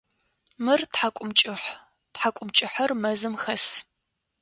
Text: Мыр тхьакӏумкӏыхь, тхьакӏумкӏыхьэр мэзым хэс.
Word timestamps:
Мыр 0.63 0.81
тхьакӏумкӏыхь, 0.91 1.69
тхьакӏумкӏыхьэр 2.13 2.91
мэзым 3.01 3.33
хэс. 3.41 3.65